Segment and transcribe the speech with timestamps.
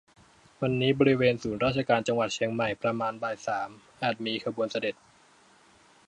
[0.61, 3.69] วันนี้บริเวณศูนย์ราชการจังหวัดเชียงใหม่ประมาณบ่ายสาม
[4.03, 4.95] อาจมี ขบวนเสด็จ